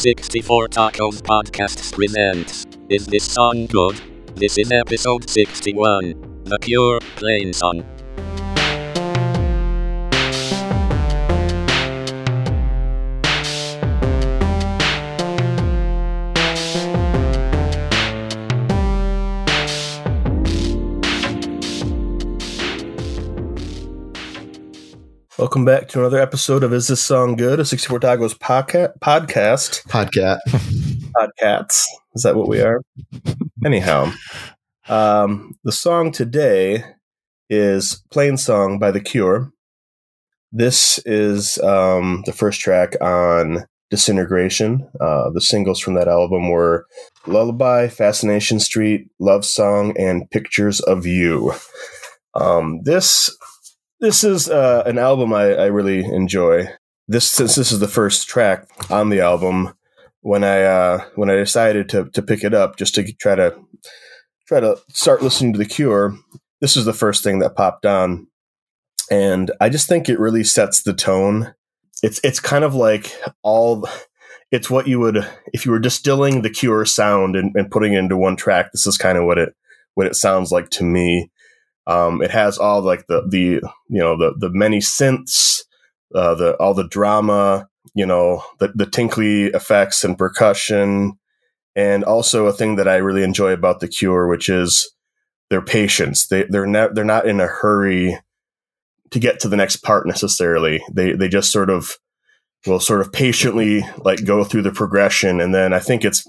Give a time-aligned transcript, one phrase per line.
[0.00, 4.00] 64 Tacos Podcasts presents Is This Song Good?
[4.34, 7.99] This is episode 61 The Cure Plainsong.
[25.40, 27.60] Welcome back to another episode of Is This Song Good?
[27.60, 29.82] A 64 Tacos podca- podcast.
[29.88, 30.38] Podcat.
[31.16, 31.86] Podcats.
[32.14, 32.82] Is that what we are?
[33.64, 34.12] Anyhow,
[34.90, 36.84] um, the song today
[37.48, 39.50] is Plainsong by The Cure.
[40.52, 44.86] This is um, the first track on Disintegration.
[45.00, 46.84] Uh, the singles from that album were
[47.26, 51.54] Lullaby, Fascination Street, Love Song, and Pictures of You.
[52.34, 53.34] Um, this
[54.00, 56.68] this is uh, an album I, I really enjoy.
[57.08, 59.74] This since this is the first track on the album,
[60.22, 63.56] when I uh, when I decided to to pick it up just to try to
[64.46, 66.14] try to start listening to The Cure,
[66.60, 68.26] this is the first thing that popped on,
[69.10, 71.54] and I just think it really sets the tone.
[72.02, 73.88] It's it's kind of like all.
[74.52, 77.98] It's what you would if you were distilling the Cure sound and, and putting it
[77.98, 78.72] into one track.
[78.72, 79.54] This is kind of what it
[79.94, 81.30] what it sounds like to me.
[81.90, 85.62] Um, it has all like the the you know the the many synths,
[86.14, 91.18] uh, the all the drama, you know the the tinkly effects and percussion,
[91.74, 94.88] and also a thing that I really enjoy about the Cure, which is
[95.50, 96.28] their patience.
[96.28, 98.16] They they're not they're not in a hurry
[99.10, 100.80] to get to the next part necessarily.
[100.92, 101.96] They they just sort of
[102.66, 106.24] will sort of patiently like go through the progression, and then I think it's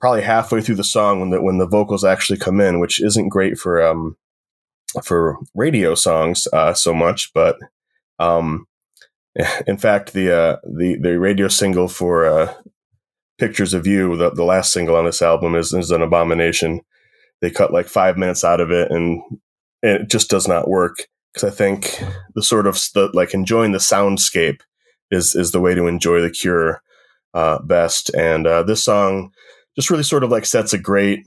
[0.00, 3.28] probably halfway through the song when the when the vocals actually come in, which isn't
[3.28, 4.16] great for um
[5.04, 7.56] for radio songs uh, so much, but
[8.18, 8.66] um,
[9.66, 12.54] in fact, the uh, the the radio single for uh,
[13.38, 16.80] "Pictures of You," the, the last single on this album, is is an abomination.
[17.40, 19.22] They cut like five minutes out of it, and
[19.82, 21.06] it just does not work.
[21.32, 22.02] Because I think
[22.34, 24.60] the sort of the, like enjoying the soundscape
[25.10, 26.82] is is the way to enjoy the Cure
[27.32, 28.14] uh, best.
[28.14, 29.32] And uh, this song
[29.74, 31.20] just really sort of like sets a great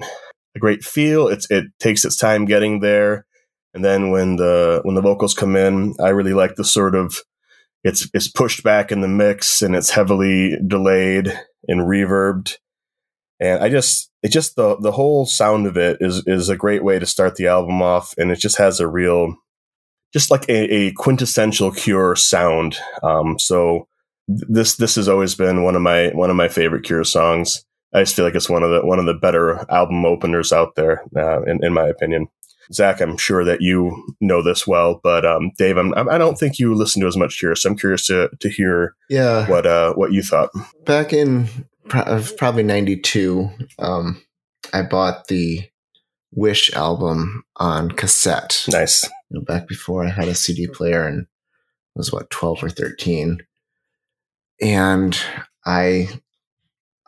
[0.55, 1.27] a great feel.
[1.27, 3.25] It's it takes its time getting there
[3.75, 7.21] and then when the when the vocals come in, I really like the sort of
[7.83, 11.27] it's it's pushed back in the mix and it's heavily delayed
[11.67, 12.57] and reverbed.
[13.39, 16.85] And I just it just the the whole sound of it is is a great
[16.85, 19.35] way to start the album off, and it just has a real
[20.13, 22.77] just like a, a quintessential Cure sound.
[23.03, 23.89] Um, so
[24.29, 27.65] this this has always been one of my one of my favorite Cure songs.
[27.93, 30.75] I just feel like it's one of the one of the better album openers out
[30.75, 32.29] there, uh, in, in my opinion.
[32.73, 36.59] Zach, I'm sure that you know this well, but um, Dave, I'm, I don't think
[36.59, 39.49] you listen to as much here, so I'm curious to to hear Yeah.
[39.49, 40.49] what uh, what you thought.
[40.85, 41.47] Back in
[41.87, 43.49] probably 92,
[43.79, 44.21] um,
[44.73, 45.61] I bought the
[46.31, 48.65] Wish album on cassette.
[48.67, 51.27] Nice, You know, back before I had a CD player and
[51.95, 53.39] was what, 12 or 13.
[54.61, 55.17] And
[55.65, 56.09] I,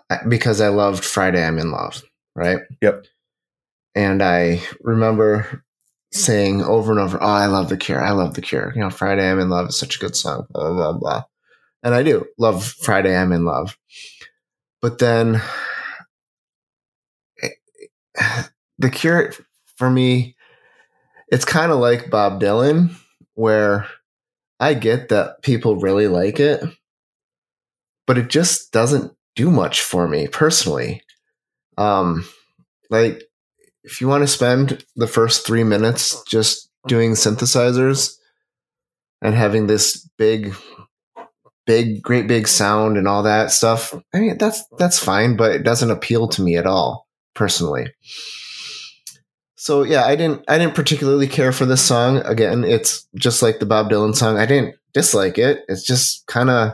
[0.09, 2.03] I because I loved Friday I'm in Love,
[2.35, 2.59] right?
[2.81, 3.05] Yep.
[3.97, 5.63] And I remember
[6.11, 7.99] saying over and over, "Oh, I love the Cure.
[7.99, 8.71] I love the Cure.
[8.75, 11.23] You know, Friday I'm in Love is such a good song." Blah blah blah.
[11.81, 13.75] And I do love Friday I'm in Love,
[14.83, 15.41] but then
[18.77, 19.33] the Cure
[19.77, 20.35] for me,
[21.29, 22.91] it's kind of like Bob Dylan,
[23.33, 23.87] where
[24.59, 26.63] I get that people really like it,
[28.05, 31.01] but it just doesn't do much for me personally.
[31.79, 32.27] Um,
[32.91, 33.26] like
[33.87, 38.15] if you want to spend the first three minutes just doing synthesizers
[39.21, 40.53] and having this big
[41.65, 45.63] big great big sound and all that stuff i mean that's that's fine but it
[45.63, 47.93] doesn't appeal to me at all personally.
[49.55, 52.17] So yeah i didn't i didn't particularly care for this song.
[52.17, 54.37] Again it's just like the bob dylan song.
[54.37, 55.63] I didn't dislike it.
[55.67, 56.73] It's just kind of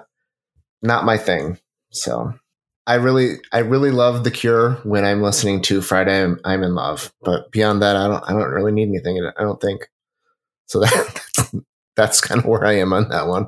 [0.81, 1.59] not my thing
[1.91, 2.33] so
[2.85, 6.23] I really, I really love The Cure when I'm listening to Friday.
[6.23, 9.23] I'm, I'm in love, but beyond that, I don't, I don't really need anything.
[9.37, 9.87] I don't think.
[10.67, 11.55] So that, that's,
[11.95, 13.47] that's kind of where I am on that one.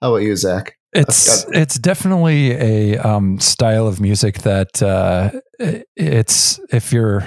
[0.00, 0.76] How about you, Zach?
[0.94, 5.32] It's it's definitely a um, style of music that uh,
[5.96, 7.26] it's if you're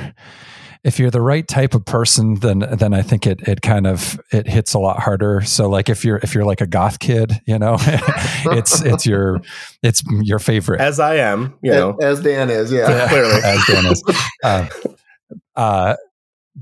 [0.83, 4.19] if you're the right type of person, then then I think it it kind of
[4.31, 5.41] it hits a lot harder.
[5.41, 9.41] So like if you're if you're like a goth kid, you know, it's it's your
[9.83, 10.81] it's your favorite.
[10.81, 12.89] as I am, you know, as Dan is, yeah.
[12.89, 13.41] Yeah, clearly.
[13.43, 14.03] as Dan is.
[14.43, 14.67] Uh,
[15.55, 15.95] uh,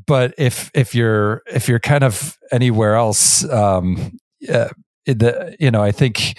[0.06, 4.18] but if if you're if you're kind of anywhere else, um,
[4.52, 4.70] uh,
[5.06, 6.38] the you know I think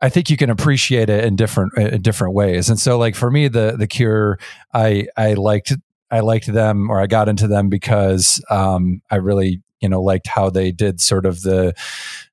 [0.00, 2.68] I think you can appreciate it in different in different ways.
[2.68, 4.38] And so like for me the the Cure
[4.72, 5.72] I I liked
[6.10, 10.26] I liked them or I got into them because um, I really you know liked
[10.26, 11.74] how they did sort of the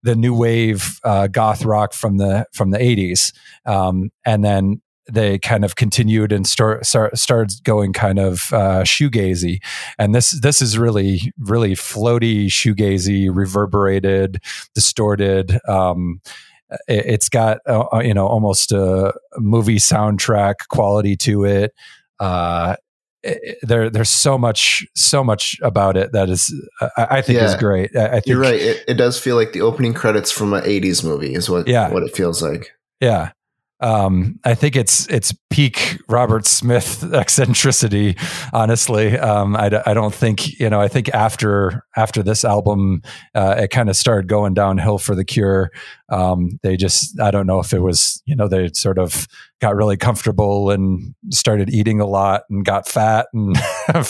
[0.04, 3.34] the new wave uh, goth rock from the from the 80s
[3.66, 4.82] um, and then
[5.12, 9.60] they kind of continued and start, start started going kind of uh, shoegazy,
[9.98, 14.42] and this this is really really floaty shoegazy, reverberated,
[14.76, 15.60] distorted.
[15.68, 16.22] Um,
[16.88, 21.74] it, has got uh, uh, you know almost a movie soundtrack quality to it.
[22.20, 22.76] Uh,
[23.28, 26.54] Eh, eh, there there's so much so much about it that is
[26.98, 27.46] I, I think yeah.
[27.46, 27.96] is great.
[27.96, 28.56] I, I think you're right.
[28.56, 31.90] It, it, does feel like the opening credits from an '80s movie is what yeah.
[31.90, 32.72] what it feels like.
[33.02, 33.32] Yeah,
[33.80, 38.16] um, I think it's it's peak Robert Smith eccentricity.
[38.52, 40.82] Honestly, um, I, I don't think you know.
[40.82, 43.02] I think after after this album,
[43.36, 45.72] uh, it kind of started going downhill for the Cure.
[46.10, 49.28] Um, they just I don't know if it was you know they sort of
[49.62, 53.58] got really comfortable and started eating a lot and got fat and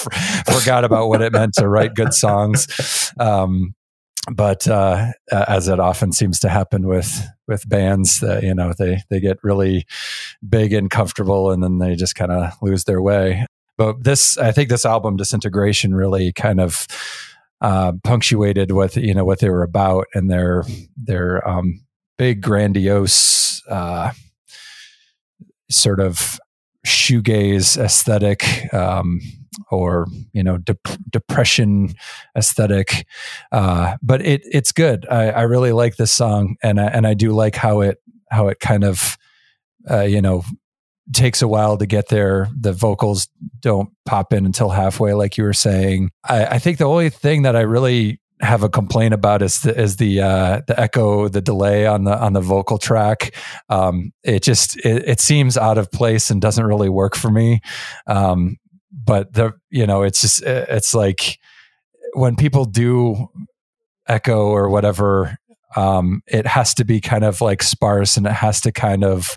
[0.46, 3.14] forgot about what it meant to write good songs.
[3.20, 3.74] Um,
[4.32, 9.20] but uh, as it often seems to happen with with bands, you know they they
[9.20, 9.86] get really
[10.48, 13.46] big and comfortable, and then they just kind of lose their way.
[13.78, 16.88] But this, I think, this album Disintegration really kind of
[17.62, 20.64] uh, punctuated what you know what they were about, and their
[20.96, 21.86] their um,
[22.18, 24.12] big grandiose uh,
[25.70, 26.40] sort of
[26.86, 28.74] shoegaze aesthetic.
[28.74, 29.22] Um,
[29.72, 31.94] or you know dep- depression
[32.36, 33.06] aesthetic
[33.52, 37.14] uh, but it it's good I, I really like this song and I, and I
[37.14, 39.18] do like how it how it kind of
[39.90, 40.44] uh, you know
[41.14, 43.30] takes a while to get there the vocals
[43.62, 47.44] don't pop in until halfway like you were saying I, I think the only thing
[47.44, 51.42] that I really have a complaint about is the is the uh, the echo, the
[51.42, 53.34] delay on the on the vocal track.
[53.70, 57.62] Um, it just it, it, seems out of place and doesn't really work for me.
[58.06, 58.58] Um,
[59.08, 61.40] but the you know it's just it's like
[62.14, 63.30] when people do
[64.08, 65.38] echo or whatever
[65.76, 69.36] um, it has to be kind of like sparse and it has to kind of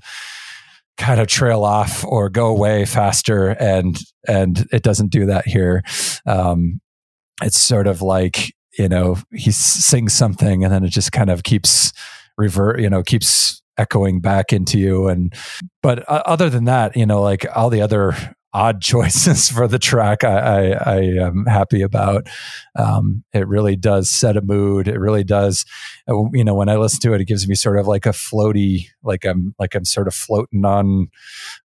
[0.96, 5.82] kind of trail off or go away faster and and it doesn't do that here.
[6.26, 6.80] Um,
[7.42, 11.42] it's sort of like you know he sings something and then it just kind of
[11.42, 11.92] keeps
[12.38, 15.34] revert you know keeps echoing back into you and
[15.82, 18.14] but uh, other than that you know like all the other
[18.52, 22.28] odd choices for the track I, I, I am happy about.
[22.76, 24.88] Um, it really does set a mood.
[24.88, 25.64] It really does.
[26.08, 28.10] Uh, you know, when I listen to it, it gives me sort of like a
[28.10, 31.08] floaty, like I'm like I'm sort of floating on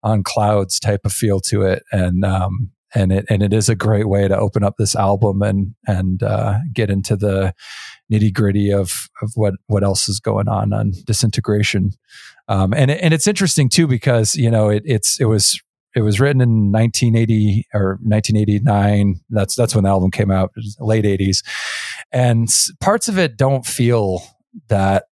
[0.04, 3.76] on clouds type of feel to it, and um, and it and it is a
[3.76, 7.54] great way to open up this album and and uh, get into the
[8.12, 11.92] nitty gritty of of what what else is going on on disintegration.
[12.48, 15.60] Um, and and it's interesting too because you know it, it's it was
[15.96, 19.22] it was written in 1980 or 1989.
[19.30, 21.44] That's that's when the album came out, late 80s,
[22.12, 22.48] and
[22.82, 24.22] parts of it don't feel
[24.68, 25.06] that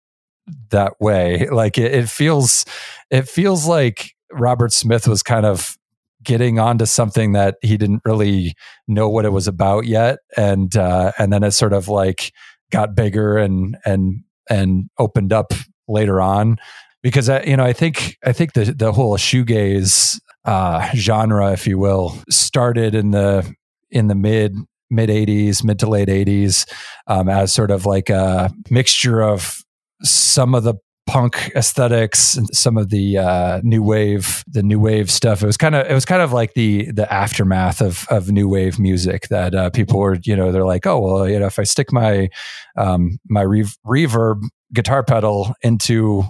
[0.70, 1.48] that way.
[1.48, 2.64] Like it, it feels
[3.10, 5.76] it feels like Robert Smith was kind of
[6.24, 8.54] getting onto something that he didn't really
[8.86, 12.32] know what it was about yet, and uh, and then it sort of like
[12.70, 15.52] got bigger and and and opened up
[15.86, 16.58] later on
[17.02, 21.66] because I, you know, I think I think the the whole shoegaze uh, genre, if
[21.66, 23.50] you will, started in the
[23.90, 24.56] in the mid
[24.90, 26.70] mid 80s, mid to late 80s,
[27.06, 29.62] um, as sort of like a mixture of
[30.02, 30.74] some of the
[31.06, 35.42] punk aesthetics some of the uh, new wave the new wave stuff.
[35.42, 38.48] It was kind of it was kind of like the the aftermath of of new
[38.48, 41.58] wave music that uh, people were you know they're like oh well you know if
[41.58, 42.28] i stick my
[42.76, 46.24] um, my re- reverb guitar pedal into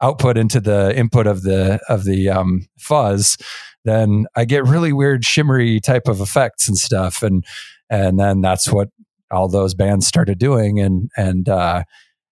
[0.00, 3.36] output into the input of the of the um, fuzz,
[3.84, 7.44] then I get really weird shimmery type of effects and stuff, and
[7.90, 8.88] and then that's what
[9.30, 11.82] all those bands started doing, and and uh,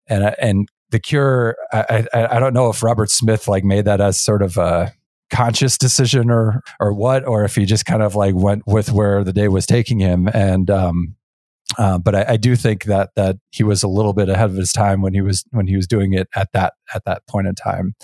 [0.08, 1.56] and and the Cure.
[1.72, 4.94] I, I I don't know if Robert Smith like made that as sort of a
[5.30, 9.24] conscious decision or or what, or if he just kind of like went with where
[9.24, 11.16] the day was taking him, and um,
[11.78, 14.56] uh, but I, I, do think that that he was a little bit ahead of
[14.56, 17.48] his time when he was when he was doing it at that at that point
[17.48, 17.96] in time.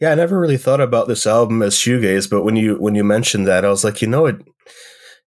[0.00, 3.04] Yeah, I never really thought about this album as shoegaze, but when you when you
[3.04, 4.36] mentioned that, I was like, you know, it,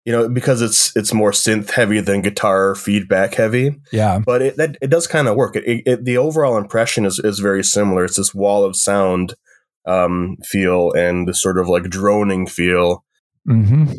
[0.04, 3.76] you know, because it's it's more synth heavy than guitar feedback heavy.
[3.92, 5.56] Yeah, but it that, it does kind of work.
[5.56, 8.04] It, it, the overall impression is is very similar.
[8.04, 9.35] It's this wall of sound
[9.87, 13.04] um, feel and the sort of like droning feel.
[13.49, 13.92] Mm-hmm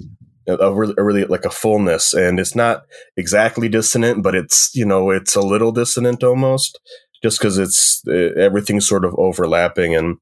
[0.55, 2.83] a really, a really like a fullness and it's not
[3.17, 6.79] exactly dissonant but it's you know it's a little dissonant almost
[7.21, 10.17] just because it's uh, everything's sort of overlapping and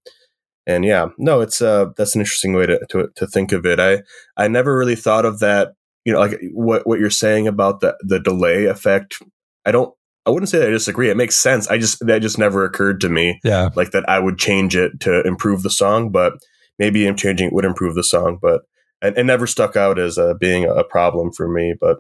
[0.68, 3.80] and yeah, no, it's uh that's an interesting way to, to to think of it.
[3.80, 4.04] I
[4.36, 5.70] I never really thought of that.
[6.04, 9.22] You know, like what what you're saying about the the delay effect.
[9.66, 9.94] I don't.
[10.26, 11.10] I wouldn't say that I disagree.
[11.10, 11.70] It makes sense.
[11.70, 13.40] I just that just never occurred to me.
[13.46, 16.34] Yeah, like that I would change it to improve the song, but
[16.78, 18.38] maybe changing it would improve the song.
[18.42, 18.64] But
[19.02, 21.76] it, it never stuck out as uh, being a problem for me.
[21.80, 22.00] But,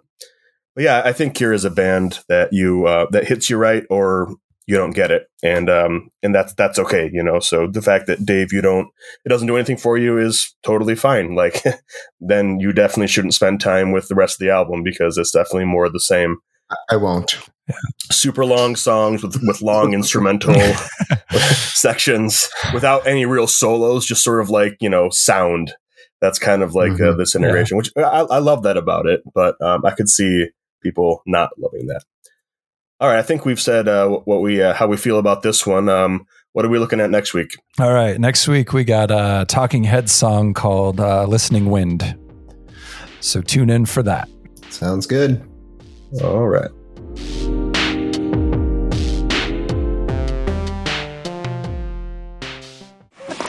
[0.75, 3.83] but yeah, I think Cure is a band that you uh, that hits you right
[3.89, 4.35] or
[4.67, 7.39] you don't get it, and um, and that's that's okay, you know.
[7.39, 8.89] So the fact that Dave, you don't,
[9.25, 11.35] it doesn't do anything for you is totally fine.
[11.35, 11.63] Like,
[12.19, 15.65] then you definitely shouldn't spend time with the rest of the album because it's definitely
[15.65, 16.37] more of the same.
[16.89, 17.39] I won't.
[18.11, 20.53] Super long songs with with long instrumental
[21.51, 25.73] sections without any real solos, just sort of like you know sound.
[26.21, 27.13] That's kind of like uh, mm-hmm.
[27.13, 27.77] uh, Disintegration, yeah.
[27.77, 29.21] which I, I, love that about it.
[29.33, 30.47] But um, I could see
[30.81, 32.03] people not loving that.
[32.99, 35.67] All right, I think we've said uh, what we uh, how we feel about this
[35.67, 35.87] one.
[35.87, 37.51] Um, what are we looking at next week?
[37.79, 42.17] All right, next week we got a Talking Heads song called uh, "Listening Wind."
[43.19, 44.27] So tune in for that.
[44.69, 45.47] Sounds good.
[46.23, 46.71] All right.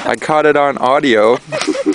[0.08, 1.38] I caught it on audio.